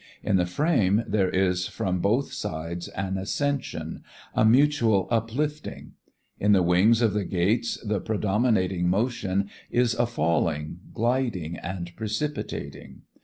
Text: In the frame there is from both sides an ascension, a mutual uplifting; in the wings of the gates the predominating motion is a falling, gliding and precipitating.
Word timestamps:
In 0.23 0.37
the 0.37 0.47
frame 0.47 1.03
there 1.05 1.29
is 1.29 1.67
from 1.67 1.99
both 1.99 2.33
sides 2.33 2.87
an 2.87 3.19
ascension, 3.19 4.03
a 4.33 4.43
mutual 4.43 5.07
uplifting; 5.11 5.91
in 6.39 6.53
the 6.53 6.63
wings 6.63 7.03
of 7.03 7.13
the 7.13 7.23
gates 7.23 7.77
the 7.85 7.99
predominating 7.99 8.89
motion 8.89 9.51
is 9.69 9.93
a 9.93 10.07
falling, 10.07 10.79
gliding 10.91 11.55
and 11.55 11.95
precipitating. 11.95 13.03